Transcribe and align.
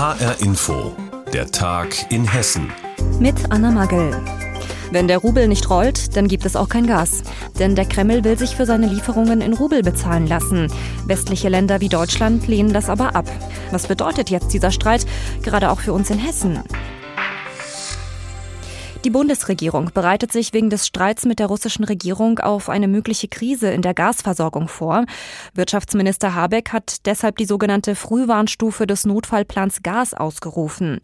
HR 0.00 0.40
Info, 0.40 0.96
der 1.30 1.50
Tag 1.50 2.10
in 2.10 2.24
Hessen. 2.24 2.72
Mit 3.18 3.34
Anna 3.50 3.70
Magel. 3.70 4.10
Wenn 4.90 5.08
der 5.08 5.18
Rubel 5.18 5.46
nicht 5.46 5.68
rollt, 5.68 6.16
dann 6.16 6.26
gibt 6.26 6.46
es 6.46 6.56
auch 6.56 6.70
kein 6.70 6.86
Gas. 6.86 7.22
Denn 7.58 7.76
der 7.76 7.84
Kreml 7.84 8.24
will 8.24 8.38
sich 8.38 8.56
für 8.56 8.64
seine 8.64 8.86
Lieferungen 8.86 9.42
in 9.42 9.52
Rubel 9.52 9.82
bezahlen 9.82 10.26
lassen. 10.26 10.72
Westliche 11.04 11.50
Länder 11.50 11.82
wie 11.82 11.90
Deutschland 11.90 12.46
lehnen 12.48 12.72
das 12.72 12.88
aber 12.88 13.14
ab. 13.14 13.26
Was 13.72 13.88
bedeutet 13.88 14.30
jetzt 14.30 14.54
dieser 14.54 14.70
Streit, 14.70 15.04
gerade 15.42 15.70
auch 15.70 15.80
für 15.80 15.92
uns 15.92 16.08
in 16.08 16.18
Hessen? 16.18 16.60
Die 19.02 19.08
Bundesregierung 19.08 19.92
bereitet 19.94 20.30
sich 20.30 20.52
wegen 20.52 20.68
des 20.68 20.86
Streits 20.86 21.24
mit 21.24 21.38
der 21.38 21.46
russischen 21.46 21.84
Regierung 21.84 22.38
auf 22.38 22.68
eine 22.68 22.86
mögliche 22.86 23.28
Krise 23.28 23.70
in 23.70 23.80
der 23.80 23.94
Gasversorgung 23.94 24.68
vor. 24.68 25.06
Wirtschaftsminister 25.54 26.34
Habeck 26.34 26.70
hat 26.70 27.06
deshalb 27.06 27.38
die 27.38 27.46
sogenannte 27.46 27.94
Frühwarnstufe 27.94 28.86
des 28.86 29.06
Notfallplans 29.06 29.82
Gas 29.82 30.12
ausgerufen. 30.12 31.00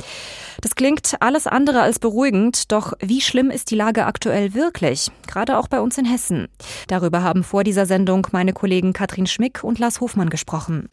Das 0.60 0.74
klingt 0.74 1.14
alles 1.20 1.46
andere 1.46 1.80
als 1.80 1.98
beruhigend, 1.98 2.70
doch 2.70 2.92
wie 3.00 3.22
schlimm 3.22 3.50
ist 3.50 3.70
die 3.70 3.76
Lage 3.76 4.04
aktuell 4.04 4.52
wirklich? 4.52 5.10
Gerade 5.26 5.56
auch 5.56 5.68
bei 5.68 5.80
uns 5.80 5.96
in 5.96 6.04
Hessen. 6.04 6.48
Darüber 6.88 7.22
haben 7.22 7.44
vor 7.44 7.64
dieser 7.64 7.86
Sendung 7.86 8.26
meine 8.30 8.52
Kollegen 8.52 8.92
Katrin 8.92 9.26
Schmick 9.26 9.64
und 9.64 9.78
Lars 9.78 10.02
Hofmann 10.02 10.28
gesprochen. 10.28 10.90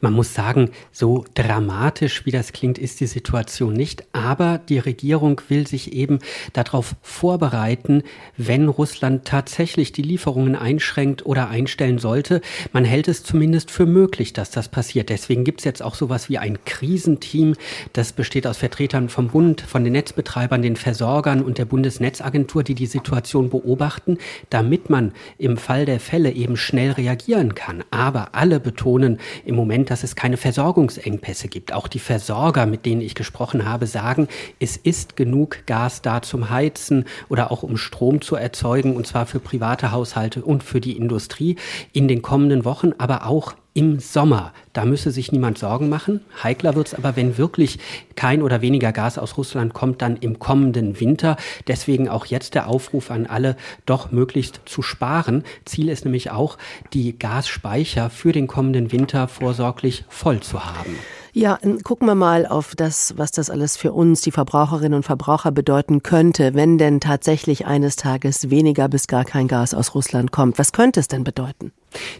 Man 0.00 0.12
muss 0.12 0.34
sagen, 0.34 0.70
so 0.92 1.24
dramatisch 1.34 2.24
wie 2.26 2.30
das 2.30 2.52
klingt, 2.52 2.78
ist 2.78 3.00
die 3.00 3.08
Situation 3.08 3.72
nicht. 3.72 4.04
Aber 4.12 4.58
die 4.58 4.78
Regierung 4.78 5.40
will 5.48 5.66
sich 5.66 5.92
eben 5.92 6.20
darauf 6.52 6.94
vorbereiten, 7.02 8.02
wenn 8.36 8.68
Russland 8.68 9.24
tatsächlich 9.24 9.92
die 9.92 10.02
Lieferungen 10.02 10.56
einschränkt 10.56 11.26
oder 11.26 11.48
einstellen 11.48 11.98
sollte. 11.98 12.40
Man 12.72 12.84
hält 12.84 13.08
es 13.08 13.22
zumindest 13.22 13.70
für 13.70 13.86
möglich, 13.86 14.32
dass 14.32 14.50
das 14.50 14.68
passiert. 14.68 15.08
Deswegen 15.08 15.44
gibt 15.44 15.60
es 15.60 15.64
jetzt 15.64 15.82
auch 15.82 15.94
sowas 15.94 16.28
wie 16.28 16.38
ein 16.38 16.58
Krisenteam. 16.64 17.54
Das 17.92 18.12
besteht 18.12 18.46
aus 18.46 18.58
Vertretern 18.58 19.08
vom 19.08 19.28
Bund, 19.28 19.60
von 19.60 19.84
den 19.84 19.92
Netzbetreibern, 19.94 20.62
den 20.62 20.76
Versorgern 20.76 21.42
und 21.42 21.58
der 21.58 21.64
Bundesnetzagentur, 21.64 22.62
die 22.62 22.74
die 22.74 22.86
Situation 22.86 23.50
beobachten, 23.50 24.18
damit 24.50 24.90
man 24.90 25.12
im 25.38 25.56
Fall 25.56 25.84
der 25.86 26.00
Fälle 26.00 26.30
eben 26.32 26.56
schnell 26.56 26.92
reagieren 26.92 27.54
kann. 27.54 27.84
Aber 27.90 28.34
alle 28.34 28.60
betonen 28.60 29.18
im 29.44 29.54
Moment, 29.54 29.90
dass 29.90 30.02
es 30.02 30.16
keine 30.16 30.36
Versorgungsengpässe 30.36 31.48
gibt. 31.48 31.72
Auch 31.72 31.88
die 31.88 31.98
Versorger, 31.98 32.66
mit 32.66 32.86
denen 32.86 33.00
ich 33.00 33.14
gesprochen 33.14 33.64
habe, 33.64 33.86
sagen, 33.86 34.28
es 34.58 34.76
ist 34.76 35.16
genug 35.16 35.66
Gas 35.66 36.02
da 36.02 36.22
zum 36.34 36.50
Heizen 36.50 37.04
oder 37.28 37.52
auch 37.52 37.62
um 37.62 37.76
Strom 37.76 38.20
zu 38.20 38.34
erzeugen, 38.34 38.96
und 38.96 39.06
zwar 39.06 39.24
für 39.24 39.38
private 39.38 39.92
Haushalte 39.92 40.42
und 40.42 40.64
für 40.64 40.80
die 40.80 40.96
Industrie 40.96 41.54
in 41.92 42.08
den 42.08 42.22
kommenden 42.22 42.64
Wochen, 42.64 42.90
aber 42.98 43.28
auch 43.28 43.54
im 43.72 44.00
Sommer. 44.00 44.52
Da 44.72 44.84
müsse 44.84 45.12
sich 45.12 45.30
niemand 45.30 45.58
Sorgen 45.58 45.88
machen. 45.88 46.22
Heikler 46.42 46.74
wird 46.74 46.88
es 46.88 46.94
aber, 46.94 47.14
wenn 47.14 47.38
wirklich 47.38 47.78
kein 48.16 48.42
oder 48.42 48.62
weniger 48.62 48.90
Gas 48.90 49.16
aus 49.16 49.36
Russland 49.36 49.74
kommt, 49.74 50.02
dann 50.02 50.16
im 50.16 50.40
kommenden 50.40 50.98
Winter. 50.98 51.36
Deswegen 51.68 52.08
auch 52.08 52.26
jetzt 52.26 52.56
der 52.56 52.66
Aufruf 52.66 53.12
an 53.12 53.26
alle, 53.26 53.56
doch 53.86 54.10
möglichst 54.10 54.60
zu 54.64 54.82
sparen. 54.82 55.44
Ziel 55.64 55.88
ist 55.88 56.04
nämlich 56.04 56.32
auch, 56.32 56.58
die 56.94 57.16
Gasspeicher 57.16 58.10
für 58.10 58.32
den 58.32 58.48
kommenden 58.48 58.90
Winter 58.90 59.28
vorsorglich 59.28 60.04
voll 60.08 60.40
zu 60.40 60.64
haben. 60.64 60.96
Ja, 61.36 61.58
gucken 61.82 62.06
wir 62.06 62.14
mal 62.14 62.46
auf 62.46 62.76
das, 62.76 63.18
was 63.18 63.32
das 63.32 63.50
alles 63.50 63.76
für 63.76 63.92
uns, 63.92 64.20
die 64.20 64.30
Verbraucherinnen 64.30 64.94
und 64.94 65.02
Verbraucher, 65.02 65.50
bedeuten 65.50 66.04
könnte, 66.04 66.54
wenn 66.54 66.78
denn 66.78 67.00
tatsächlich 67.00 67.66
eines 67.66 67.96
Tages 67.96 68.50
weniger 68.50 68.88
bis 68.88 69.08
gar 69.08 69.24
kein 69.24 69.48
Gas 69.48 69.74
aus 69.74 69.96
Russland 69.96 70.30
kommt. 70.30 70.60
Was 70.60 70.70
könnte 70.70 71.00
es 71.00 71.08
denn 71.08 71.24
bedeuten? 71.24 71.72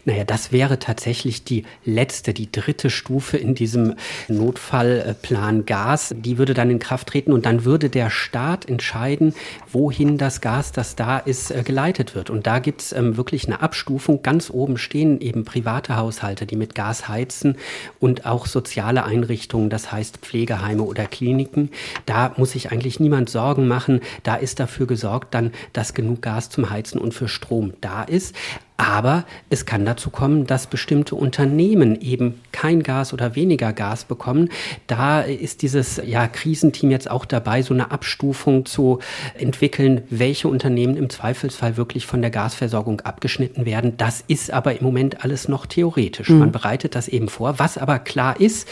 Naja, 0.05 0.23
das 0.23 0.51
wäre 0.51 0.79
tatsächlich 0.79 1.43
die 1.43 1.65
letzte, 1.83 2.33
die 2.33 2.51
dritte 2.51 2.89
Stufe 2.89 3.37
in 3.37 3.55
diesem 3.55 3.95
Notfallplan 4.27 5.65
Gas. 5.65 6.15
Die 6.17 6.37
würde 6.37 6.53
dann 6.53 6.69
in 6.69 6.79
Kraft 6.79 7.07
treten 7.07 7.33
und 7.33 7.45
dann 7.45 7.65
würde 7.65 7.89
der 7.89 8.09
Staat 8.09 8.67
entscheiden, 8.67 9.33
wohin 9.71 10.17
das 10.17 10.41
Gas, 10.41 10.71
das 10.71 10.95
da 10.95 11.17
ist, 11.17 11.51
äh, 11.51 11.63
geleitet 11.63 12.15
wird. 12.15 12.29
Und 12.29 12.47
da 12.47 12.59
gibt 12.59 12.81
es 12.81 12.93
ähm, 12.93 13.17
wirklich 13.17 13.45
eine 13.45 13.61
Abstufung. 13.61 14.21
Ganz 14.23 14.49
oben 14.49 14.77
stehen 14.77 15.21
eben 15.21 15.45
private 15.45 15.97
Haushalte, 15.97 16.45
die 16.45 16.55
mit 16.55 16.75
Gas 16.75 17.07
heizen 17.07 17.57
und 17.99 18.25
auch 18.25 18.45
soziale 18.45 19.03
Einrichtungen, 19.05 19.69
das 19.69 19.91
heißt 19.91 20.17
Pflegeheime 20.17 20.83
oder 20.83 21.05
Kliniken. 21.05 21.69
Da 22.05 22.33
muss 22.37 22.51
sich 22.51 22.71
eigentlich 22.71 22.99
niemand 22.99 23.29
Sorgen 23.29 23.67
machen. 23.67 24.01
Da 24.23 24.35
ist 24.35 24.59
dafür 24.59 24.87
gesorgt 24.87 25.33
dann, 25.33 25.51
dass 25.73 25.93
genug 25.93 26.21
Gas 26.21 26.49
zum 26.49 26.69
Heizen 26.69 26.99
und 26.99 27.13
für 27.13 27.27
Strom 27.27 27.73
da 27.81 28.03
ist. 28.03 28.35
Aber 28.77 29.23
es 29.49 29.65
kann 29.65 29.85
dazu 29.85 30.09
kommen, 30.09 30.47
dass 30.47 30.67
bestimmte 30.67 31.15
Unternehmen 31.15 31.99
eben 32.01 32.41
kein 32.51 32.83
Gas 32.83 33.13
oder 33.13 33.35
weniger 33.35 33.71
Gas 33.71 34.03
bekommen. 34.03 34.49
Da 34.87 35.21
ist 35.21 35.61
dieses 35.61 36.01
ja, 36.05 36.27
Krisenteam 36.27 36.91
jetzt 36.91 37.09
auch 37.09 37.23
dabei, 37.23 37.61
so 37.61 37.73
eine 37.73 37.91
Abstufung 37.91 38.65
zu 38.65 38.99
entwickeln, 39.37 40.01
welche 40.09 40.49
Unternehmen 40.49 40.97
im 40.97 41.09
Zweifelsfall 41.09 41.77
wirklich 41.77 42.05
von 42.05 42.21
der 42.21 42.31
Gasversorgung 42.31 42.99
abgeschnitten 43.01 43.65
werden. 43.65 43.95
Das 43.95 44.23
ist 44.27 44.51
aber 44.51 44.77
im 44.77 44.83
Moment 44.83 45.23
alles 45.23 45.47
noch 45.47 45.65
theoretisch. 45.65 46.29
Mhm. 46.29 46.39
Man 46.39 46.51
bereitet 46.51 46.95
das 46.95 47.07
eben 47.07 47.29
vor. 47.29 47.59
Was 47.59 47.77
aber 47.77 47.99
klar 47.99 48.41
ist, 48.41 48.67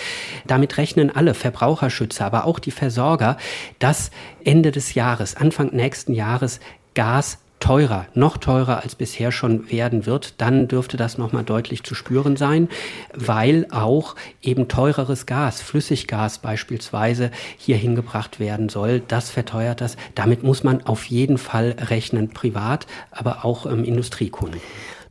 damit 0.46 0.78
rechnen 0.78 1.16
alle 1.16 1.34
Verbraucherschützer, 1.34 2.26
aber 2.26 2.46
auch 2.46 2.60
die 2.60 2.72
Versorger, 2.72 3.38
dass 3.80 4.12
Ende 4.44 4.72
des 4.72 4.96
Jahres, 4.96 5.38
Anfang 5.38 5.74
nächsten 5.74 6.14
Jahres 6.14 6.60
Gas 6.94 7.40
teurer, 7.64 8.08
noch 8.14 8.36
teurer 8.36 8.84
als 8.84 8.94
bisher 8.96 9.32
schon 9.32 9.72
werden 9.72 10.06
wird, 10.06 10.42
dann 10.42 10.68
dürfte 10.68 10.98
das 10.98 11.18
nochmal 11.18 11.46
deutlich 11.46 11.84
zu 11.84 11.96
spüren 11.96 12.36
sein, 12.36 12.68
weil 13.14 13.68
auch 13.72 14.18
eben 14.42 14.68
teureres 14.68 15.26
Gas, 15.26 15.62
Flüssiggas 15.62 16.40
beispielsweise, 16.40 17.32
hier 17.58 17.78
hingebracht 17.78 18.42
werden 18.42 18.68
soll. 18.68 19.02
Das 19.08 19.30
verteuert 19.30 19.80
das. 19.80 19.96
Damit 20.14 20.44
muss 20.44 20.66
man 20.66 20.86
auf 20.86 21.06
jeden 21.06 21.38
Fall 21.38 21.78
rechnen, 21.80 22.32
privat, 22.32 22.86
aber 23.12 23.46
auch 23.46 23.66
ähm, 23.66 23.86
Industriekunden. 23.86 24.60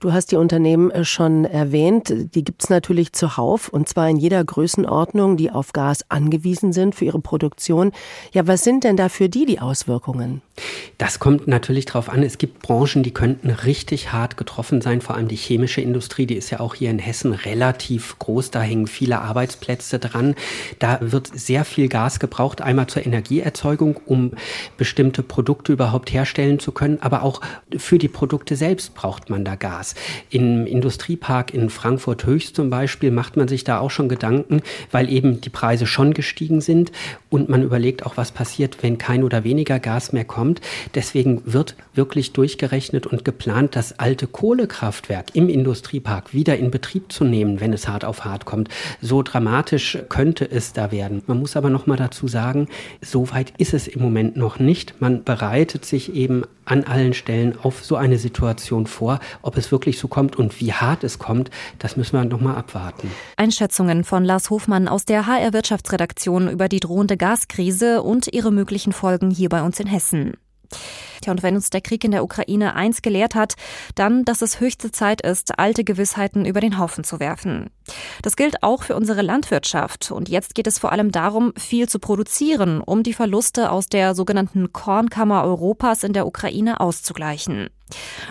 Du 0.03 0.13
hast 0.13 0.33
die 0.33 0.37
Unternehmen 0.37 0.91
äh, 0.91 1.05
schon 1.05 1.45
erwähnt. 1.45 2.13
Die 2.35 2.43
gibt 2.43 2.65
es 2.65 2.71
natürlich 2.71 3.13
zuhauf 3.13 3.69
und 3.69 3.89
zwar 3.89 4.11
in 4.11 4.17
jeder 4.17 4.43
Größenordnung, 4.43 5.37
die 5.37 5.53
auf 5.53 5.73
Gas 5.73 6.01
angewiesen 6.09 6.73
sind 6.73 6.97
für 6.97 7.05
ihre 7.05 7.21
Produktion. 7.21 7.93
Ja, 8.33 8.49
was 8.49 8.65
sind 8.65 8.83
denn 8.83 8.97
da 8.97 9.09
für 9.09 9.29
die 9.29 9.47
die 9.47 9.61
Auswirkungen? 9.61 10.43
Das 10.99 11.19
kommt 11.19 11.47
natürlich 11.47 11.87
darauf 11.87 12.09
an. 12.09 12.23
Es 12.23 12.39
gibt 12.39 12.63
Branchen, 12.63 13.03
die 13.03 13.13
könnten 13.13 13.51
richtig 13.51 14.13
hart 14.13 14.37
getroffen 14.37 14.81
sein. 14.81 15.01
Vor 15.01 15.15
allem 15.17 15.29
die 15.29 15.37
chemische 15.37 15.81
Industrie, 15.81 16.27
die 16.27 16.35
ist 16.35 16.51
ja 16.51 16.61
auch 16.61 16.75
hier 16.75 16.91
in 16.91 16.99
Hessen 16.99 17.33
relativ 17.33 18.19
groß. 18.19 18.51
Da 18.51 18.61
hängen 18.61 18.89
viele 18.89 19.21
Arbeitsplätze 19.21 20.01
dran. 20.01 20.35
Da 20.81 20.99
wird 21.01 21.31
sehr 21.33 21.65
viel 21.65 21.89
Gas 21.89 22.19
gebraucht. 22.19 22.61
Einmal 22.61 22.89
zur 22.89 23.07
Energieerzeugung, 23.07 24.01
um 24.05 24.33
bestimmte 24.77 25.23
Produkte 25.23 25.73
überhaupt 25.73 26.13
herstellen 26.13 26.59
zu 26.59 26.73
können. 26.73 26.99
Aber 27.01 27.23
auch 27.23 27.41
für 27.77 27.99
die 27.99 28.09
Produkte 28.09 28.57
selbst 28.57 28.95
braucht 28.95 29.31
man 29.31 29.45
da 29.45 29.55
Gas. 29.55 29.92
Im 30.31 30.67
Industriepark 30.67 31.55
in 31.55 31.71
Frankfurt 31.71 32.25
Höchst 32.25 32.57
zum 32.57 32.71
Beispiel 32.71 33.11
macht 33.11 33.37
man 33.37 33.49
sich 33.49 33.65
da 33.65 33.79
auch 33.79 33.91
schon 33.91 34.09
Gedanken, 34.09 34.63
weil 34.91 35.09
eben 35.11 35.41
die 35.41 35.51
Preise 35.51 35.87
schon 35.87 36.15
gestiegen 36.15 36.61
sind 36.61 36.93
und 37.33 37.49
man 37.49 37.63
überlegt 37.63 38.05
auch, 38.05 38.17
was 38.17 38.31
passiert, 38.31 38.83
wenn 38.83 38.99
kein 38.99 39.25
oder 39.25 39.45
weniger 39.45 39.81
Gas 39.81 40.13
mehr 40.13 40.25
kommt. 40.25 40.61
Deswegen 40.95 41.43
wird 41.45 41.77
wirklich 41.95 42.33
durchgerechnet 42.33 43.07
und 43.07 43.25
geplant, 43.25 43.75
das 43.75 43.99
alte 43.99 44.27
Kohlekraftwerk 44.27 45.35
im 45.35 45.49
Industriepark 45.49 46.35
wieder 46.35 46.59
in 46.59 46.71
Betrieb 46.71 47.11
zu 47.11 47.25
nehmen, 47.25 47.61
wenn 47.61 47.73
es 47.73 47.89
hart 47.89 48.05
auf 48.05 48.25
hart 48.25 48.45
kommt. 48.45 48.69
So 49.01 49.23
dramatisch 49.23 49.99
könnte 50.09 50.51
es 50.51 50.73
da 50.73 50.93
werden. 50.93 51.23
Man 51.27 51.39
muss 51.39 51.57
aber 51.57 51.71
noch 51.71 51.87
mal 51.87 51.97
dazu 51.97 52.29
sagen, 52.29 52.69
so 53.01 53.31
weit 53.31 53.53
ist 53.59 53.75
es 53.75 53.89
im 53.89 54.03
Moment 54.03 54.37
noch 54.37 54.59
nicht. 54.59 55.01
Man 55.01 55.25
bereitet 55.25 55.85
sich 55.85 56.15
eben 56.15 56.45
an 56.65 56.85
allen 56.85 57.13
Stellen 57.13 57.59
auf 57.61 57.85
so 57.85 57.97
eine 57.97 58.19
Situation 58.19 58.87
vor. 58.87 59.19
Ob 59.43 59.57
es 59.57 59.73
wirklich 59.73 59.99
so 59.99 60.09
kommt 60.09 60.37
und 60.37 60.61
wie 60.61 60.73
hart 60.73 61.03
es 61.05 61.19
kommt, 61.19 61.51
das 61.79 61.97
müssen 61.97 62.17
wir 62.17 62.25
noch 62.25 62.41
mal 62.41 62.55
abwarten. 62.55 63.11
Einschätzungen 63.37 64.05
von 64.05 64.25
Lars 64.25 64.51
Hofmann 64.51 64.89
aus 64.89 65.05
der 65.05 65.27
HR 65.27 65.53
Wirtschaftsredaktion 65.53 66.49
über 66.49 66.69
die 66.69 66.81
drohende 66.81 67.17
Gaskrise 67.23 68.03
und 68.03 68.33
ihre 68.33 68.51
möglichen 68.51 68.93
Folgen 68.93 69.31
hier 69.31 69.49
bei 69.49 69.63
uns 69.63 69.79
in 69.79 69.87
Hessen. 69.87 70.33
Tja, 71.21 71.31
und 71.31 71.45
wenn 71.45 71.55
uns 71.55 71.71
der 71.71 71.81
Krieg 71.81 72.03
in 72.03 72.11
der 72.11 72.25
Ukraine 72.25 72.75
eins 72.75 73.01
gelehrt 73.01 73.37
hat, 73.37 73.55
dann, 73.95 74.25
dass 74.25 74.43
es 74.43 74.59
höchste 74.59 74.91
Zeit 74.91 75.21
ist, 75.21 75.57
alte 75.57 75.85
Gewissheiten 75.85 76.45
über 76.45 76.61
den 76.61 76.79
Haufen 76.79 77.05
zu 77.05 77.21
werfen. 77.21 77.71
Das 78.23 78.37
gilt 78.37 78.63
auch 78.63 78.83
für 78.85 78.97
unsere 78.97 79.23
Landwirtschaft. 79.23 80.11
Und 80.11 80.29
jetzt 80.29 80.55
geht 80.55 80.67
es 80.67 80.79
vor 80.79 80.93
allem 80.93 81.11
darum, 81.13 81.53
viel 81.57 81.89
zu 81.89 81.99
produzieren, 81.99 82.81
um 82.81 83.03
die 83.03 83.13
Verluste 83.13 83.71
aus 83.71 83.89
der 83.89 84.15
sogenannten 84.15 84.73
Kornkammer 84.73 85.45
Europas 85.45 86.05
in 86.05 86.13
der 86.13 86.27
Ukraine 86.27 86.81
auszugleichen. 86.81 87.69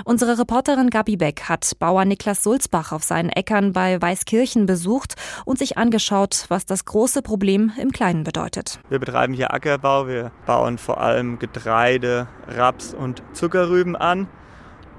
Unsere 0.05 0.39
Reporterin 0.39 0.89
Gabi 0.89 1.17
Beck 1.17 1.43
hat 1.43 1.71
Bauer 1.77 2.05
Niklas 2.05 2.43
Sulzbach 2.43 2.91
auf 2.91 3.03
seinen 3.03 3.29
Äckern 3.29 3.73
bei 3.73 4.01
Weißkirchen 4.01 4.65
besucht 4.65 5.15
und 5.45 5.59
sich 5.59 5.77
angeschaut, 5.77 6.45
was 6.49 6.65
das 6.65 6.85
große 6.85 7.21
Problem 7.21 7.71
im 7.79 7.91
Kleinen 7.91 8.23
bedeutet. 8.23 8.79
Wir 8.89 8.99
betreiben 8.99 9.33
hier 9.33 9.53
Ackerbau. 9.53 10.07
Wir 10.07 10.31
bauen 10.45 10.77
vor 10.77 10.99
allem 10.99 11.37
Getreide, 11.39 12.27
Raps 12.47 12.93
und 12.93 13.21
Zuckerrüben 13.33 13.95
an. 13.95 14.27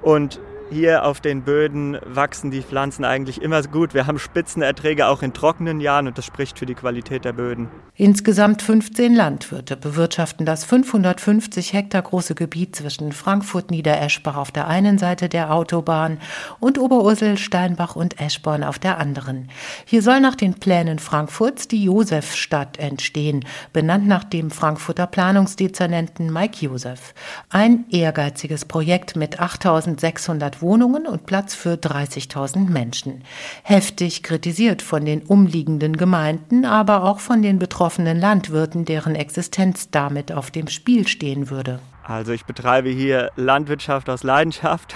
Und 0.01 0.39
hier 0.73 1.05
auf 1.05 1.21
den 1.21 1.43
Böden 1.43 1.97
wachsen 2.05 2.51
die 2.51 2.61
Pflanzen 2.61 3.05
eigentlich 3.05 3.41
immer 3.41 3.61
gut. 3.61 3.93
Wir 3.93 4.07
haben 4.07 4.19
Spitzenerträge 4.19 5.07
auch 5.07 5.21
in 5.21 5.33
trockenen 5.33 5.79
Jahren 5.79 6.07
und 6.07 6.17
das 6.17 6.25
spricht 6.25 6.59
für 6.59 6.65
die 6.65 6.73
Qualität 6.73 7.23
der 7.23 7.33
Böden. 7.33 7.69
Insgesamt 7.95 8.63
15 8.63 9.13
Landwirte 9.13 9.77
bewirtschaften 9.77 10.47
das 10.47 10.65
550 10.65 11.73
Hektar 11.73 12.01
große 12.01 12.33
Gebiet 12.33 12.75
zwischen 12.75 13.11
Frankfurt-Niedereschbach 13.11 14.35
auf 14.35 14.49
der 14.49 14.67
einen 14.67 14.97
Seite 14.97 15.29
der 15.29 15.53
Autobahn 15.53 16.17
und 16.59 16.79
Oberursel, 16.79 17.37
Steinbach 17.37 17.95
und 17.95 18.19
Eschborn 18.19 18.63
auf 18.63 18.79
der 18.79 18.97
anderen. 18.97 19.51
Hier 19.85 20.01
soll 20.01 20.21
nach 20.21 20.33
den 20.33 20.55
Plänen 20.55 20.97
Frankfurts 20.97 21.67
die 21.67 21.83
Josefstadt 21.83 22.79
entstehen, 22.79 23.45
benannt 23.73 24.07
nach 24.07 24.23
dem 24.23 24.49
Frankfurter 24.49 25.05
Planungsdezernenten 25.05 26.33
Mike 26.33 26.65
Josef. 26.65 27.13
Ein 27.49 27.85
ehrgeiziges 27.91 28.65
Projekt 28.65 29.15
mit 29.15 29.39
8600 29.39 30.62
Wohnungen 30.63 31.05
und 31.05 31.27
Platz 31.27 31.53
für 31.53 31.75
30.000 31.75 32.69
Menschen. 32.71 33.21
Heftig 33.61 34.23
kritisiert 34.23 34.81
von 34.81 35.05
den 35.05 35.21
umliegenden 35.21 35.95
Gemeinden, 35.95 36.65
aber 36.65 37.03
auch 37.03 37.19
von 37.19 37.43
den 37.43 37.59
betroffenen 37.59 38.19
Landwirten, 38.19 38.85
deren 38.85 39.13
Existenz 39.13 39.91
damit 39.91 40.31
auf 40.31 40.49
dem 40.49 40.67
Spiel 40.67 41.07
stehen 41.07 41.51
würde. 41.51 41.79
Also 42.03 42.33
ich 42.33 42.45
betreibe 42.45 42.89
hier 42.89 43.31
Landwirtschaft 43.37 44.09
aus 44.09 44.23
Leidenschaft 44.23 44.93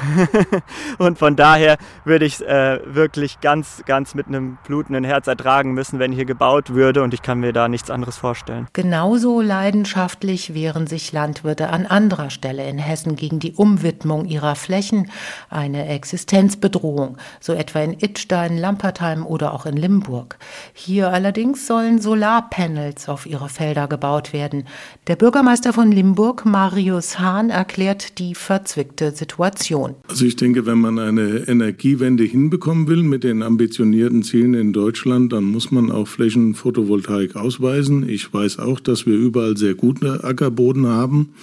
und 0.98 1.18
von 1.18 1.38
daher 1.38 1.78
würde 2.04 2.26
ich 2.26 2.36
es 2.36 2.42
äh, 2.42 2.80
wirklich 2.84 3.40
ganz, 3.40 3.84
ganz 3.86 4.14
mit 4.14 4.28
einem 4.28 4.58
blutenden 4.66 5.06
Herz 5.06 5.28
ertragen 5.28 5.74
müssen, 5.74 6.00
wenn 6.00 6.12
hier 6.12 6.26
gebaut 6.26 6.72
würde 6.72 7.04
und 7.04 7.14
ich 7.14 7.22
kann 7.22 7.40
mir 7.40 7.54
da 7.54 7.70
nichts 7.70 7.90
anderes 7.90 8.18
vorstellen. 8.18 8.68
Genauso 8.74 9.40
leidenschaftlich 9.40 10.54
wehren 10.54 10.86
sich 10.86 11.14
Landwirte 11.14 11.70
an 11.70 11.86
anderer 11.86 12.30
Stelle 12.30 12.68
in 12.68 12.78
Hessen 12.78 13.16
gegen 13.16 13.40
die 13.40 13.54
Umwidmung 13.54 14.26
ihrer 14.26 14.56
Flächen, 14.56 15.10
eine 15.50 15.88
Existenzbedrohung, 15.88 17.18
so 17.40 17.54
etwa 17.54 17.80
in 17.80 17.94
Ittstein, 17.94 18.58
Lampertheim 18.58 19.26
oder 19.26 19.54
auch 19.54 19.66
in 19.66 19.78
Limburg. 19.78 20.38
Hier 20.74 21.14
allerdings 21.14 21.68
sollen 21.68 22.02
Solarpanels 22.02 23.08
auf 23.08 23.26
ihre 23.26 23.48
Felder 23.48 23.88
gebaut 23.88 24.34
werden. 24.34 24.68
Der 25.08 25.16
Bürgermeister 25.16 25.72
von 25.72 25.90
Limburg, 25.90 26.46
Mario 26.46 26.97
Marius 26.98 27.20
Hahn 27.20 27.52
erklärt 27.52 28.18
die 28.18 28.34
verzwickte 28.34 29.12
Situation. 29.12 29.94
Also 30.08 30.26
ich 30.26 30.36
denke, 30.36 30.66
wenn 30.66 30.80
man 30.80 30.98
eine 30.98 31.48
Energiewende 31.48 32.24
hinbekommen 32.24 32.88
will 32.88 33.04
mit 33.04 33.24
den 33.24 33.44
ambitionierten 33.44 34.24
Zielen 34.24 34.56
in 34.56 34.74
Deutschland, 34.74 35.32
dann 35.32 35.44
muss 35.44 35.70
man 35.70 35.92
auch 35.92 36.08
Flächen 36.08 36.56
Photovoltaik 36.56 37.36
ausweisen. 37.36 38.10
Ich 38.10 38.34
weiß 38.34 38.58
auch, 38.58 38.80
dass 38.80 39.06
wir 39.06 39.14
überall 39.14 39.58
sehr 39.58 39.76
gute 39.76 40.24
Ackerboden 40.24 40.88
haben. 40.88 41.36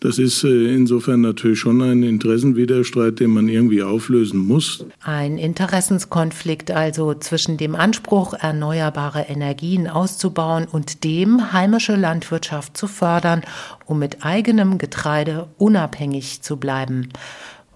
Das 0.00 0.18
ist 0.18 0.44
äh, 0.44 0.74
insofern 0.74 1.22
natürlich 1.22 1.58
schon 1.58 1.80
ein 1.80 2.02
Interessenwiderstreit, 2.02 3.18
den 3.18 3.30
man 3.30 3.48
irgendwie 3.48 3.82
auflösen 3.82 4.38
muss. 4.38 4.84
Ein 5.02 5.38
Interessenskonflikt 5.38 6.70
also 6.70 7.14
zwischen 7.14 7.56
dem 7.56 7.74
Anspruch, 7.74 8.34
erneuerbare 8.34 9.22
Energien 9.22 9.88
auszubauen 9.88 10.66
und 10.70 11.02
dem, 11.04 11.52
heimische 11.52 11.96
Landwirtschaft 11.96 12.76
zu 12.76 12.88
fördern, 12.88 13.42
um 13.86 13.98
mit 13.98 14.24
eigenem 14.24 14.76
Getreide 14.78 15.48
unabhängig 15.56 16.42
zu 16.42 16.58
bleiben. 16.58 17.08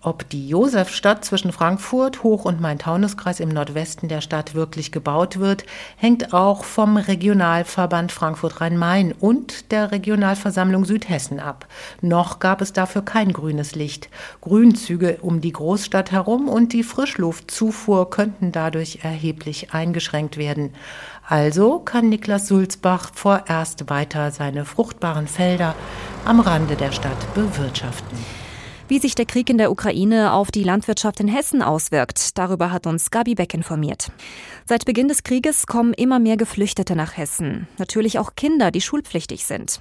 Ob 0.02 0.26
die 0.30 0.48
Josefstadt 0.48 1.26
zwischen 1.26 1.52
Frankfurt, 1.52 2.22
Hoch- 2.22 2.46
und 2.46 2.58
Main-Taunus-Kreis 2.58 3.38
im 3.38 3.50
Nordwesten 3.50 4.08
der 4.08 4.22
Stadt 4.22 4.54
wirklich 4.54 4.92
gebaut 4.92 5.38
wird, 5.38 5.66
hängt 5.96 6.32
auch 6.32 6.64
vom 6.64 6.96
Regionalverband 6.96 8.10
Frankfurt-Rhein-Main 8.10 9.12
und 9.12 9.70
der 9.72 9.92
Regionalversammlung 9.92 10.86
Südhessen 10.86 11.38
ab. 11.38 11.66
Noch 12.00 12.38
gab 12.38 12.62
es 12.62 12.72
dafür 12.72 13.02
kein 13.02 13.34
grünes 13.34 13.74
Licht. 13.74 14.08
Grünzüge 14.40 15.18
um 15.20 15.42
die 15.42 15.52
Großstadt 15.52 16.12
herum 16.12 16.48
und 16.48 16.72
die 16.72 16.82
Frischluftzufuhr 16.82 18.08
könnten 18.08 18.52
dadurch 18.52 19.00
erheblich 19.02 19.74
eingeschränkt 19.74 20.38
werden. 20.38 20.72
Also 21.28 21.78
kann 21.78 22.08
Niklas 22.08 22.48
Sulzbach 22.48 23.10
vorerst 23.12 23.90
weiter 23.90 24.30
seine 24.30 24.64
fruchtbaren 24.64 25.26
Felder 25.26 25.74
am 26.24 26.40
Rande 26.40 26.76
der 26.76 26.92
Stadt 26.92 27.34
bewirtschaften. 27.34 28.39
Wie 28.90 28.98
sich 28.98 29.14
der 29.14 29.24
Krieg 29.24 29.48
in 29.48 29.56
der 29.56 29.70
Ukraine 29.70 30.32
auf 30.32 30.50
die 30.50 30.64
Landwirtschaft 30.64 31.20
in 31.20 31.28
Hessen 31.28 31.62
auswirkt, 31.62 32.36
darüber 32.36 32.72
hat 32.72 32.88
uns 32.88 33.12
Gabi 33.12 33.36
Beck 33.36 33.54
informiert. 33.54 34.10
Seit 34.66 34.84
Beginn 34.84 35.06
des 35.06 35.22
Krieges 35.22 35.68
kommen 35.68 35.94
immer 35.94 36.18
mehr 36.18 36.36
Geflüchtete 36.36 36.96
nach 36.96 37.16
Hessen. 37.16 37.68
Natürlich 37.78 38.18
auch 38.18 38.34
Kinder, 38.34 38.72
die 38.72 38.80
schulpflichtig 38.80 39.46
sind. 39.46 39.80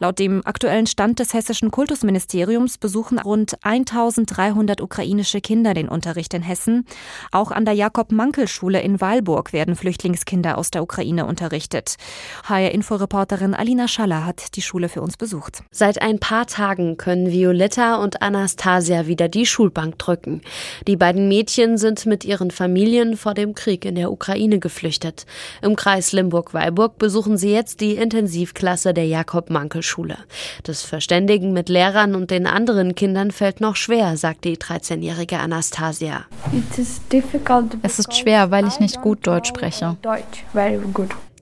Laut 0.00 0.18
dem 0.18 0.44
aktuellen 0.44 0.86
Stand 0.86 1.18
des 1.18 1.32
hessischen 1.32 1.70
Kultusministeriums 1.70 2.76
besuchen 2.76 3.18
rund 3.18 3.56
1300 3.64 4.82
ukrainische 4.82 5.40
Kinder 5.40 5.72
den 5.72 5.88
Unterricht 5.88 6.34
in 6.34 6.42
Hessen. 6.42 6.84
Auch 7.30 7.52
an 7.52 7.64
der 7.64 7.72
Jakob-Mankel-Schule 7.72 8.82
in 8.82 9.00
Weilburg 9.00 9.54
werden 9.54 9.76
Flüchtlingskinder 9.76 10.58
aus 10.58 10.70
der 10.70 10.82
Ukraine 10.82 11.24
unterrichtet. 11.24 11.96
HR-Inforeporterin 12.44 13.54
Alina 13.54 13.88
Schaller 13.88 14.26
hat 14.26 14.56
die 14.56 14.62
Schule 14.62 14.90
für 14.90 15.00
uns 15.00 15.16
besucht. 15.16 15.62
Seit 15.70 16.02
ein 16.02 16.18
paar 16.18 16.46
Tagen 16.46 16.98
können 16.98 17.30
Violetta 17.30 17.96
und 17.96 18.20
Anna 18.20 18.41
Anastasia 18.42 19.06
wieder 19.06 19.28
die 19.28 19.46
Schulbank 19.46 20.00
drücken. 20.00 20.40
Die 20.88 20.96
beiden 20.96 21.28
Mädchen 21.28 21.78
sind 21.78 22.06
mit 22.06 22.24
ihren 22.24 22.50
Familien 22.50 23.16
vor 23.16 23.34
dem 23.34 23.54
Krieg 23.54 23.84
in 23.84 23.94
der 23.94 24.10
Ukraine 24.10 24.58
geflüchtet. 24.58 25.26
Im 25.62 25.76
Kreis 25.76 26.10
Limburg-Weilburg 26.10 26.98
besuchen 26.98 27.36
sie 27.36 27.52
jetzt 27.52 27.80
die 27.80 27.94
Intensivklasse 27.94 28.94
der 28.94 29.06
Jakob-Mankel-Schule. 29.06 30.16
Das 30.64 30.82
Verständigen 30.82 31.52
mit 31.52 31.68
Lehrern 31.68 32.16
und 32.16 32.32
den 32.32 32.48
anderen 32.48 32.96
Kindern 32.96 33.30
fällt 33.30 33.60
noch 33.60 33.76
schwer, 33.76 34.16
sagt 34.16 34.44
die 34.44 34.56
13-jährige 34.56 35.38
Anastasia. 35.38 36.24
Es 37.82 38.00
ist 38.00 38.12
schwer, 38.16 38.50
weil 38.50 38.66
ich 38.66 38.80
nicht 38.80 39.00
gut 39.02 39.24
Deutsch 39.24 39.50
spreche. 39.50 39.96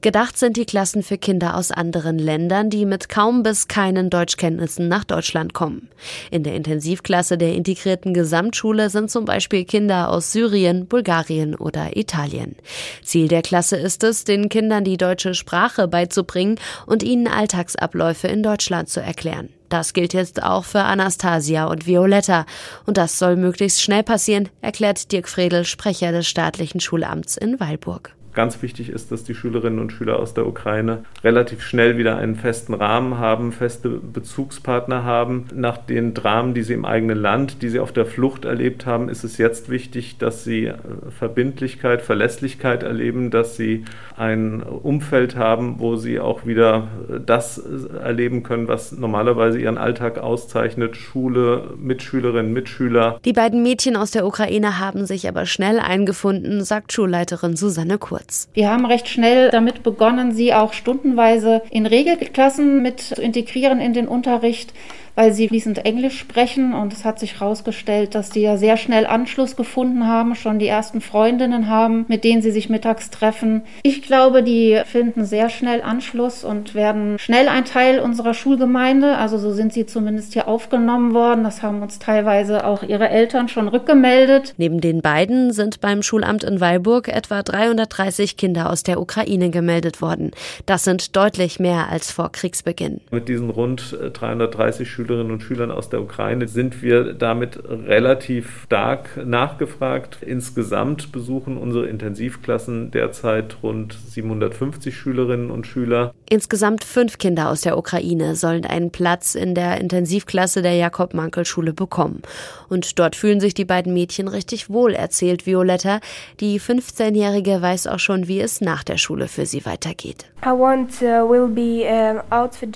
Gedacht 0.02 0.38
sind 0.38 0.56
die 0.56 0.64
Klassen 0.64 1.02
für 1.02 1.18
Kinder 1.18 1.56
aus 1.56 1.70
anderen 1.70 2.18
Ländern, 2.18 2.70
die 2.70 2.86
mit 2.86 3.10
kaum 3.10 3.42
bis 3.42 3.68
keinen 3.68 4.08
Deutschkenntnissen 4.08 4.88
nach 4.88 5.04
Deutschland 5.04 5.52
kommen. 5.52 5.90
In 6.30 6.42
der 6.42 6.54
Intensivklasse 6.54 7.36
der 7.36 7.54
integrierten 7.54 8.14
Gesamtschule 8.14 8.88
sind 8.88 9.10
zum 9.10 9.26
Beispiel 9.26 9.66
Kinder 9.66 10.08
aus 10.08 10.32
Syrien, 10.32 10.86
Bulgarien 10.86 11.54
oder 11.54 11.98
Italien. 11.98 12.56
Ziel 13.02 13.28
der 13.28 13.42
Klasse 13.42 13.76
ist 13.76 14.02
es, 14.02 14.24
den 14.24 14.48
Kindern 14.48 14.84
die 14.84 14.96
deutsche 14.96 15.34
Sprache 15.34 15.86
beizubringen 15.86 16.58
und 16.86 17.02
ihnen 17.02 17.28
Alltagsabläufe 17.28 18.26
in 18.26 18.42
Deutschland 18.42 18.88
zu 18.88 19.00
erklären. 19.00 19.50
Das 19.68 19.92
gilt 19.92 20.14
jetzt 20.14 20.42
auch 20.42 20.64
für 20.64 20.80
Anastasia 20.80 21.66
und 21.66 21.86
Violetta. 21.86 22.46
Und 22.86 22.96
das 22.96 23.18
soll 23.18 23.36
möglichst 23.36 23.82
schnell 23.82 24.02
passieren, 24.02 24.48
erklärt 24.62 25.12
Dirk 25.12 25.28
Fredel, 25.28 25.64
Sprecher 25.64 26.10
des 26.10 26.26
staatlichen 26.26 26.80
Schulamts 26.80 27.36
in 27.36 27.60
Weilburg. 27.60 28.14
Ganz 28.32 28.62
wichtig 28.62 28.90
ist, 28.90 29.10
dass 29.10 29.24
die 29.24 29.34
Schülerinnen 29.34 29.80
und 29.80 29.90
Schüler 29.90 30.20
aus 30.20 30.34
der 30.34 30.46
Ukraine 30.46 31.02
relativ 31.24 31.62
schnell 31.62 31.98
wieder 31.98 32.16
einen 32.16 32.36
festen 32.36 32.74
Rahmen 32.74 33.18
haben, 33.18 33.50
feste 33.50 33.88
Bezugspartner 33.88 35.02
haben. 35.02 35.46
Nach 35.52 35.76
den 35.78 36.14
Dramen, 36.14 36.54
die 36.54 36.62
sie 36.62 36.74
im 36.74 36.84
eigenen 36.84 37.18
Land, 37.18 37.60
die 37.62 37.68
sie 37.68 37.80
auf 37.80 37.92
der 37.92 38.06
Flucht 38.06 38.44
erlebt 38.44 38.86
haben, 38.86 39.08
ist 39.08 39.24
es 39.24 39.36
jetzt 39.36 39.68
wichtig, 39.68 40.18
dass 40.18 40.44
sie 40.44 40.66
äh, 40.66 40.76
Verbindlichkeit, 41.18 42.02
Verlässlichkeit 42.02 42.84
erleben, 42.84 43.30
dass 43.30 43.56
sie 43.56 43.84
ein 44.16 44.62
Umfeld 44.62 45.34
haben, 45.34 45.80
wo 45.80 45.96
sie 45.96 46.20
auch 46.20 46.46
wieder 46.46 46.86
äh, 47.08 47.18
das 47.24 47.58
äh, 47.58 47.96
erleben 47.96 48.44
können, 48.44 48.68
was 48.68 48.92
normalerweise 48.92 49.58
ihren 49.58 49.78
Alltag 49.78 50.18
auszeichnet. 50.18 50.96
Schule, 50.96 51.74
Mitschülerinnen, 51.76 52.52
Mitschüler. 52.52 53.18
Die 53.24 53.32
beiden 53.32 53.64
Mädchen 53.64 53.96
aus 53.96 54.12
der 54.12 54.24
Ukraine 54.24 54.78
haben 54.78 55.04
sich 55.04 55.26
aber 55.26 55.46
schnell 55.46 55.80
eingefunden, 55.80 56.62
sagt 56.62 56.92
Schulleiterin 56.92 57.56
Susanne 57.56 57.98
Kurz 57.98 58.19
kurz. 58.20 58.48
Wir 58.52 58.70
haben 58.70 58.84
recht 58.84 59.08
schnell 59.08 59.50
damit 59.50 59.82
begonnen, 59.82 60.32
sie 60.32 60.52
auch 60.52 60.72
stundenweise 60.72 61.62
in 61.70 61.86
Regelklassen 61.86 62.82
mit 62.82 63.00
zu 63.00 63.20
integrieren 63.20 63.80
in 63.80 63.92
den 63.92 64.08
Unterricht 64.08 64.72
weil 65.20 65.34
sie 65.34 65.48
fließend 65.48 65.84
Englisch 65.84 66.18
sprechen. 66.18 66.72
Und 66.72 66.94
es 66.94 67.04
hat 67.04 67.18
sich 67.18 67.40
herausgestellt, 67.40 68.14
dass 68.14 68.30
die 68.30 68.40
ja 68.40 68.56
sehr 68.56 68.78
schnell 68.78 69.04
Anschluss 69.04 69.54
gefunden 69.54 70.06
haben, 70.06 70.34
schon 70.34 70.58
die 70.58 70.66
ersten 70.66 71.02
Freundinnen 71.02 71.68
haben, 71.68 72.06
mit 72.08 72.24
denen 72.24 72.40
sie 72.40 72.50
sich 72.50 72.70
mittags 72.70 73.10
treffen. 73.10 73.60
Ich 73.82 74.00
glaube, 74.00 74.42
die 74.42 74.80
finden 74.86 75.26
sehr 75.26 75.50
schnell 75.50 75.82
Anschluss 75.82 76.42
und 76.42 76.74
werden 76.74 77.18
schnell 77.18 77.48
ein 77.48 77.66
Teil 77.66 78.00
unserer 78.00 78.32
Schulgemeinde. 78.32 79.18
Also 79.18 79.36
so 79.36 79.52
sind 79.52 79.74
sie 79.74 79.84
zumindest 79.84 80.32
hier 80.32 80.48
aufgenommen 80.48 81.12
worden. 81.12 81.44
Das 81.44 81.62
haben 81.62 81.82
uns 81.82 81.98
teilweise 81.98 82.64
auch 82.64 82.82
ihre 82.82 83.10
Eltern 83.10 83.48
schon 83.48 83.68
rückgemeldet. 83.68 84.54
Neben 84.56 84.80
den 84.80 85.02
beiden 85.02 85.52
sind 85.52 85.82
beim 85.82 86.02
Schulamt 86.02 86.44
in 86.44 86.62
Weilburg 86.62 87.08
etwa 87.08 87.42
330 87.42 88.38
Kinder 88.38 88.70
aus 88.70 88.84
der 88.84 88.98
Ukraine 88.98 89.50
gemeldet 89.50 90.00
worden. 90.00 90.30
Das 90.64 90.84
sind 90.84 91.14
deutlich 91.14 91.60
mehr 91.60 91.90
als 91.90 92.10
vor 92.10 92.32
Kriegsbeginn. 92.32 93.02
Mit 93.10 93.28
diesen 93.28 93.50
rund 93.50 93.94
330 94.14 94.88
Schülern 94.88 95.09
Schülerinnen 95.10 95.32
und 95.32 95.42
Schülern 95.42 95.70
aus 95.72 95.88
der 95.88 96.02
Ukraine 96.02 96.46
sind 96.46 96.82
wir 96.82 97.14
damit 97.14 97.58
relativ 97.68 98.62
stark 98.62 99.18
nachgefragt. 99.26 100.18
Insgesamt 100.24 101.10
besuchen 101.10 101.56
unsere 101.56 101.86
Intensivklassen 101.86 102.92
derzeit 102.92 103.56
rund 103.60 103.92
750 103.92 104.96
Schülerinnen 104.96 105.50
und 105.50 105.66
Schüler. 105.66 106.14
Insgesamt 106.28 106.84
fünf 106.84 107.18
Kinder 107.18 107.48
aus 107.48 107.62
der 107.62 107.76
Ukraine 107.76 108.36
sollen 108.36 108.64
einen 108.64 108.92
Platz 108.92 109.34
in 109.34 109.56
der 109.56 109.80
Intensivklasse 109.80 110.62
der 110.62 110.74
Jakob-Mankel-Schule 110.74 111.72
bekommen. 111.72 112.22
Und 112.68 113.00
dort 113.00 113.16
fühlen 113.16 113.40
sich 113.40 113.52
die 113.52 113.64
beiden 113.64 113.92
Mädchen 113.92 114.28
richtig 114.28 114.70
wohl, 114.70 114.94
erzählt 114.94 115.44
Violetta. 115.44 115.98
Die 116.38 116.60
15-Jährige 116.60 117.60
weiß 117.60 117.88
auch 117.88 117.98
schon, 117.98 118.28
wie 118.28 118.40
es 118.40 118.60
nach 118.60 118.84
der 118.84 118.96
Schule 118.96 119.26
für 119.26 119.44
sie 119.44 119.66
weitergeht. 119.66 120.26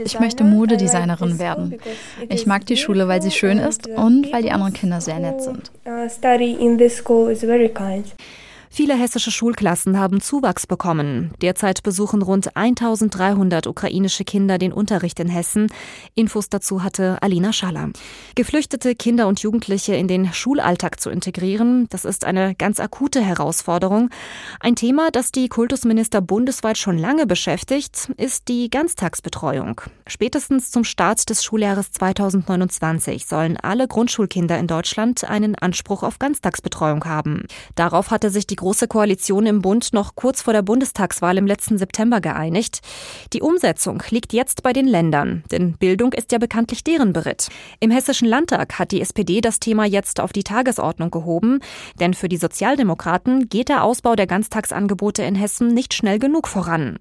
Ich 0.05 0.21
möchte 0.21 0.45
Modedesignerin 0.45 1.39
werden. 1.39 1.79
Ich 2.29 2.47
mag 2.47 2.67
die 2.67 2.77
Schule, 2.77 3.09
weil 3.09 3.23
sie 3.23 3.31
schön 3.31 3.59
ist 3.59 3.89
und 3.89 4.33
weil 4.33 4.43
die 4.43 4.51
anderen 4.51 4.73
Kinder 4.73 5.01
sehr 5.01 5.19
nett 5.19 5.43
sind. 5.43 5.71
Viele 8.77 8.97
hessische 8.97 9.31
Schulklassen 9.31 10.01
haben 10.01 10.21
Zuwachs 10.21 10.67
bekommen. 10.67 11.31
Derzeit 11.41 11.85
besuchen 11.85 12.23
rund 12.23 12.57
1300 12.57 13.69
ukrainische 13.69 14.25
Kinder 14.25 14.59
den 14.59 14.73
Unterricht 14.73 15.21
in 15.21 15.29
Hessen. 15.29 15.69
Infos 16.17 16.49
dazu 16.49 16.83
hatte 16.83 17.19
Alina 17.23 17.53
Schaller. 17.53 17.91
Geflüchtete 18.35 18.97
Kinder 18.97 19.29
und 19.29 19.39
Jugendliche 19.39 19.95
in 19.95 20.09
den 20.09 20.33
Schulalltag 20.33 20.99
zu 20.99 21.11
integrieren, 21.11 21.87
das 21.91 22.05
ist 22.05 22.25
eine 22.25 22.57
ganz 22.57 22.81
akute 22.81 23.21
Herausforderung. 23.21 24.11
Ein 24.59 24.75
Thema, 24.75 25.13
das 25.13 25.31
die 25.31 25.49
Kultusminister 25.49 26.21
bundesweit 26.21 26.77
schon 26.77 26.99
lange 26.99 27.27
beschäftigt, 27.29 28.11
ist 28.17 28.49
die 28.49 28.71
Ganztagsbetreuung. 28.71 29.83
Spätestens 30.09 30.73
zum 30.73 30.83
Start 30.83 31.31
des 31.31 31.45
Schuljahres 31.45 31.93
2029 31.93 33.27
sollen 33.27 33.57
alle 33.57 33.87
Grundschulkinder 33.87 34.59
in 34.59 34.67
Deutschland 34.67 35.23
einen 35.23 35.55
Anspruch 35.55 36.03
auf 36.03 36.19
Ganztagsbetreuung 36.19 37.05
haben. 37.05 37.45
Darauf 37.77 38.11
hatte 38.11 38.31
sich 38.31 38.49
die 38.49 38.64
Große 38.65 38.89
Koalition 38.89 39.45
im 39.45 39.61
Bund 39.61 39.93
noch 39.93 40.15
kurz 40.15 40.41
vor 40.41 40.55
der 40.55 40.63
Bundestagswahl 40.63 41.37
im 41.37 41.47
letzten 41.47 41.77
September 41.77 42.23
geeinigt. 42.23 42.81
Die 43.35 43.43
Umsetzung 43.43 44.03
liegt 44.09 44.33
jetzt 44.33 44.63
bei 44.63 44.73
den 44.73 44.87
Ländern, 44.87 45.45
denn 45.51 45.75
Bildung 45.75 46.15
ist 46.15 46.33
ja 46.33 46.39
bekanntlich 46.39 46.83
deren 46.83 47.13
Beritt. 47.13 47.49
Im 47.81 47.91
Hessischen 47.91 48.27
Landtag 48.27 48.79
hat 48.79 48.91
die 48.91 49.03
SPD 49.03 49.43
das 49.43 49.61
Thema 49.61 49.85
jetzt 49.85 50.19
auf 50.19 50.33
die 50.33 50.45
Tagesordnung 50.45 51.11
gehoben, 51.11 51.61
denn 52.01 52.15
für 52.15 52.31
die 52.31 52.39
Sozialdemokraten 52.39 53.51
geht 53.51 53.69
der 53.69 53.85
Ausbau 53.85 54.17
der 54.17 54.27
Ganztagsangebote 54.27 55.23
in 55.23 55.35
Hessen 55.35 55.75
nicht 55.75 55.93
schnell 55.93 56.19
genug 56.19 56.49
voran. 56.49 56.99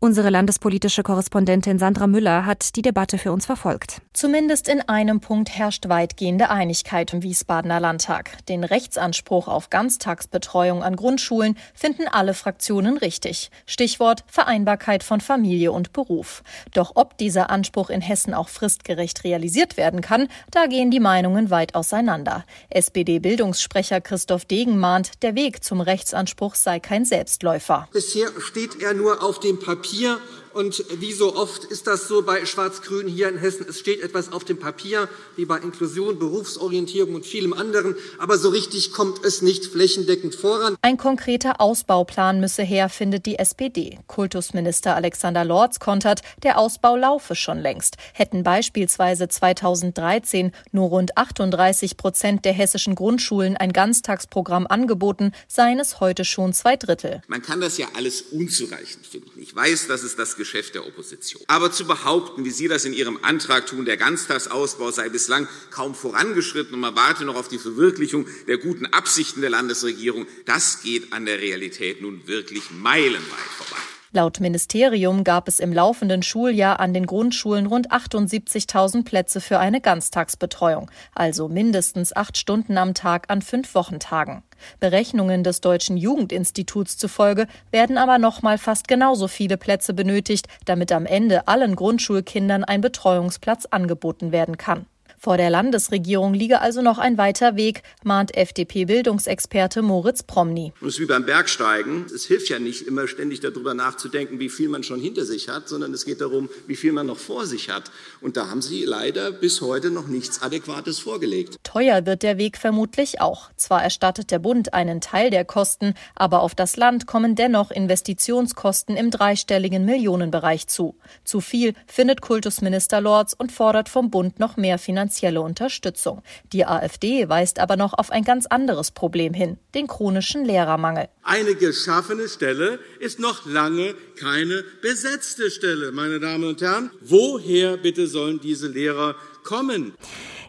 Unsere 0.00 0.30
landespolitische 0.30 1.04
Korrespondentin 1.04 1.78
Sandra 1.78 2.08
Müller 2.08 2.46
hat 2.46 2.74
die 2.74 2.82
Debatte 2.82 3.18
für 3.18 3.30
uns 3.30 3.46
verfolgt. 3.46 4.02
Zumindest 4.12 4.66
in 4.68 4.80
einem 4.80 5.20
Punkt 5.20 5.56
herrscht 5.56 5.88
weitgehende 5.88 6.50
Einigkeit 6.50 7.12
im 7.12 7.22
Wiesbadener 7.22 7.78
Landtag. 7.78 8.44
Den 8.48 8.64
Rechtsanspruch 8.64 9.46
auf 9.46 9.70
Ganztagsbetreuung 9.70 10.82
Grundschulen 10.96 11.56
finden 11.74 12.08
alle 12.08 12.34
Fraktionen 12.34 12.98
richtig. 12.98 13.50
Stichwort 13.66 14.24
Vereinbarkeit 14.26 15.02
von 15.02 15.20
Familie 15.20 15.72
und 15.72 15.92
Beruf. 15.92 16.42
Doch 16.72 16.92
ob 16.94 17.16
dieser 17.18 17.50
Anspruch 17.50 17.90
in 17.90 18.00
Hessen 18.00 18.34
auch 18.34 18.48
fristgerecht 18.48 19.24
realisiert 19.24 19.76
werden 19.76 20.00
kann, 20.00 20.28
da 20.50 20.66
gehen 20.66 20.90
die 20.90 21.00
Meinungen 21.00 21.50
weit 21.50 21.74
auseinander. 21.74 22.44
SPD-Bildungssprecher 22.70 24.00
Christoph 24.00 24.44
Degen 24.44 24.78
mahnt, 24.78 25.22
der 25.22 25.34
Weg 25.34 25.62
zum 25.62 25.80
Rechtsanspruch 25.80 26.54
sei 26.54 26.80
kein 26.80 27.04
Selbstläufer. 27.04 27.88
Bisher 27.92 28.28
steht 28.40 28.82
er 28.82 28.94
nur 28.94 29.22
auf 29.22 29.40
dem 29.40 29.58
Papier 29.58 30.18
und 30.56 30.84
wie 31.00 31.12
so 31.12 31.36
oft 31.36 31.64
ist 31.64 31.86
das 31.86 32.08
so 32.08 32.22
bei 32.22 32.46
Schwarz-Grün 32.46 33.08
hier 33.08 33.28
in 33.28 33.36
Hessen. 33.36 33.66
Es 33.68 33.78
steht 33.78 34.00
etwas 34.00 34.32
auf 34.32 34.42
dem 34.42 34.58
Papier, 34.58 35.08
wie 35.36 35.44
bei 35.44 35.58
Inklusion, 35.58 36.18
Berufsorientierung 36.18 37.14
und 37.14 37.26
vielem 37.26 37.52
anderen. 37.52 37.94
Aber 38.18 38.38
so 38.38 38.48
richtig 38.48 38.92
kommt 38.92 39.22
es 39.22 39.42
nicht 39.42 39.66
flächendeckend 39.66 40.34
voran. 40.34 40.76
Ein 40.80 40.96
konkreter 40.96 41.60
Ausbauplan 41.60 42.40
müsse 42.40 42.62
her, 42.62 42.88
findet 42.88 43.26
die 43.26 43.38
SPD. 43.38 43.98
Kultusminister 44.06 44.96
Alexander 44.96 45.44
Lorz 45.44 45.78
kontert, 45.78 46.22
der 46.42 46.58
Ausbau 46.58 46.96
laufe 46.96 47.34
schon 47.34 47.58
längst. 47.58 47.96
Hätten 48.14 48.42
beispielsweise 48.42 49.28
2013 49.28 50.52
nur 50.72 50.88
rund 50.88 51.18
38 51.18 51.98
Prozent 51.98 52.46
der 52.46 52.54
hessischen 52.54 52.94
Grundschulen 52.94 53.58
ein 53.58 53.74
Ganztagsprogramm 53.74 54.66
angeboten, 54.66 55.32
seien 55.48 55.78
es 55.80 56.00
heute 56.00 56.24
schon 56.24 56.54
zwei 56.54 56.76
Drittel. 56.76 57.20
Man 57.28 57.42
kann 57.42 57.60
das 57.60 57.76
ja 57.76 57.88
alles 57.94 58.22
unzureichend 58.22 59.06
finden. 59.06 59.38
Ich 59.38 59.54
weiß, 59.54 59.88
dass 59.88 60.02
es 60.02 60.16
das 60.16 60.36
Geschäft 60.46 60.76
der 60.76 60.86
Opposition. 60.86 61.42
Aber 61.48 61.72
zu 61.72 61.86
behaupten, 61.86 62.44
wie 62.44 62.50
Sie 62.50 62.68
das 62.68 62.84
in 62.84 62.92
Ihrem 62.92 63.18
Antrag 63.22 63.66
tun, 63.66 63.84
der 63.84 63.96
Ganztagsausbau 63.96 64.92
sei 64.92 65.08
bislang 65.08 65.48
kaum 65.70 65.96
vorangeschritten 65.96 66.72
und 66.72 66.80
man 66.80 66.94
warte 66.94 67.24
noch 67.24 67.34
auf 67.34 67.48
die 67.48 67.58
Verwirklichung 67.58 68.28
der 68.46 68.58
guten 68.58 68.86
Absichten 68.86 69.40
der 69.40 69.50
Landesregierung, 69.50 70.26
das 70.44 70.82
geht 70.82 71.12
an 71.12 71.26
der 71.26 71.40
Realität 71.40 72.00
nun 72.00 72.28
wirklich 72.28 72.70
meilenweit 72.70 73.50
vorbei. 73.58 73.82
Laut 74.12 74.38
Ministerium 74.38 75.24
gab 75.24 75.48
es 75.48 75.58
im 75.58 75.72
laufenden 75.72 76.22
Schuljahr 76.22 76.78
an 76.78 76.94
den 76.94 77.06
Grundschulen 77.06 77.66
rund 77.66 77.90
78.000 77.90 79.04
Plätze 79.04 79.40
für 79.40 79.58
eine 79.58 79.80
Ganztagsbetreuung, 79.80 80.90
also 81.14 81.48
mindestens 81.48 82.14
acht 82.14 82.36
Stunden 82.36 82.78
am 82.78 82.94
Tag 82.94 83.30
an 83.30 83.42
fünf 83.42 83.74
Wochentagen. 83.74 84.44
Berechnungen 84.78 85.42
des 85.42 85.60
Deutschen 85.60 85.96
Jugendinstituts 85.96 86.96
zufolge 86.96 87.48
werden 87.72 87.98
aber 87.98 88.18
nochmal 88.18 88.58
fast 88.58 88.86
genauso 88.86 89.26
viele 89.26 89.56
Plätze 89.56 89.92
benötigt, 89.92 90.46
damit 90.64 90.92
am 90.92 91.04
Ende 91.04 91.48
allen 91.48 91.74
Grundschulkindern 91.74 92.62
ein 92.62 92.80
Betreuungsplatz 92.80 93.66
angeboten 93.66 94.30
werden 94.30 94.56
kann. 94.56 94.86
Vor 95.26 95.38
der 95.38 95.50
Landesregierung 95.50 96.34
liege 96.34 96.60
also 96.60 96.82
noch 96.82 96.98
ein 96.98 97.18
weiter 97.18 97.56
Weg, 97.56 97.82
mahnt 98.04 98.36
FDP-Bildungsexperte 98.36 99.82
Moritz 99.82 100.22
Promny. 100.22 100.72
Und 100.80 100.86
es 100.86 100.94
ist 100.94 101.00
wie 101.00 101.06
beim 101.06 101.26
Bergsteigen. 101.26 102.06
Es 102.14 102.26
hilft 102.26 102.48
ja 102.48 102.60
nicht 102.60 102.86
immer 102.86 103.08
ständig 103.08 103.40
darüber 103.40 103.74
nachzudenken, 103.74 104.38
wie 104.38 104.48
viel 104.48 104.68
man 104.68 104.84
schon 104.84 105.00
hinter 105.00 105.24
sich 105.24 105.48
hat, 105.48 105.68
sondern 105.68 105.92
es 105.92 106.04
geht 106.04 106.20
darum, 106.20 106.48
wie 106.68 106.76
viel 106.76 106.92
man 106.92 107.08
noch 107.08 107.18
vor 107.18 107.44
sich 107.44 107.70
hat. 107.70 107.90
Und 108.20 108.36
da 108.36 108.50
haben 108.50 108.62
Sie 108.62 108.84
leider 108.84 109.32
bis 109.32 109.62
heute 109.62 109.90
noch 109.90 110.06
nichts 110.06 110.42
Adäquates 110.42 111.00
vorgelegt. 111.00 111.56
Teuer 111.64 112.06
wird 112.06 112.22
der 112.22 112.38
Weg 112.38 112.56
vermutlich 112.56 113.20
auch. 113.20 113.50
Zwar 113.56 113.82
erstattet 113.82 114.30
der 114.30 114.38
Bund 114.38 114.74
einen 114.74 115.00
Teil 115.00 115.30
der 115.30 115.44
Kosten, 115.44 115.94
aber 116.14 116.40
auf 116.42 116.54
das 116.54 116.76
Land 116.76 117.08
kommen 117.08 117.34
dennoch 117.34 117.72
Investitionskosten 117.72 118.96
im 118.96 119.10
dreistelligen 119.10 119.84
Millionenbereich 119.86 120.68
zu. 120.68 120.94
Zu 121.24 121.40
viel 121.40 121.74
findet 121.88 122.20
Kultusminister 122.20 123.00
Lorz 123.00 123.34
und 123.36 123.50
fordert 123.50 123.88
vom 123.88 124.12
Bund 124.12 124.38
noch 124.38 124.56
mehr 124.56 124.78
Finanzierung 124.78 125.15
finanzielle 125.16 125.40
Unterstützung. 125.40 126.22
Die 126.52 126.66
AfD 126.66 127.28
weist 127.28 127.58
aber 127.58 127.76
noch 127.76 127.94
auf 127.94 128.10
ein 128.10 128.22
ganz 128.22 128.46
anderes 128.46 128.90
Problem 128.90 129.34
hin, 129.34 129.58
den 129.74 129.86
chronischen 129.86 130.44
Lehrermangel. 130.44 131.08
Eine 131.22 131.54
geschaffene 131.54 132.28
Stelle 132.28 132.78
ist 133.00 133.18
noch 133.18 133.46
lange 133.46 133.94
keine 134.18 134.64
besetzte 134.82 135.50
Stelle, 135.50 135.92
meine 135.92 136.20
Damen 136.20 136.44
und 136.44 136.60
Herren. 136.60 136.90
Woher 137.00 137.76
bitte 137.76 138.06
sollen 138.06 138.40
diese 138.40 138.68
Lehrer 138.68 139.14
kommen? 139.42 139.94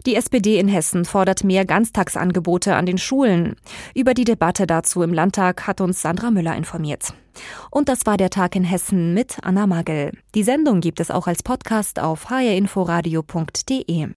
Die 0.06 0.16
SPD 0.16 0.58
in 0.58 0.68
Hessen 0.70 1.04
fordert 1.06 1.44
mehr 1.44 1.66
Ganztagsangebote 1.66 2.76
an 2.76 2.86
den 2.86 2.98
Schulen. 2.98 3.56
Über 3.94 4.14
die 4.14 4.24
Debatte 4.24 4.66
dazu 4.66 5.02
im 5.02 5.14
Landtag 5.14 5.68
hat 5.68 5.82
uns 5.82 6.02
Sandra 6.02 6.32
Müller 6.32 6.56
informiert. 6.56 7.14
Und 7.72 7.90
das 7.90 8.06
war 8.06 8.16
der 8.16 8.30
Tag 8.30 8.56
in 8.56 8.64
Hessen 8.64 9.14
mit 9.14 9.38
Anna 9.44 9.68
Magel. 9.68 10.14
Die 10.34 10.44
Sendung 10.44 10.80
gibt 10.80 11.00
es 11.00 11.12
auch 11.12 11.28
als 11.28 11.44
Podcast 11.44 12.00
auf 12.00 12.30
hrinforadio.de. 12.30 14.08